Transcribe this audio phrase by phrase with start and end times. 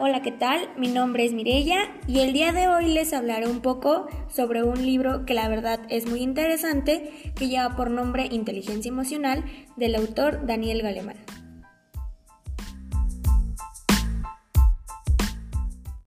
[0.00, 0.68] Hola, ¿qué tal?
[0.76, 4.86] Mi nombre es Mirella y el día de hoy les hablaré un poco sobre un
[4.86, 10.46] libro que la verdad es muy interesante que lleva por nombre Inteligencia Emocional del autor
[10.46, 11.16] Daniel Galemán.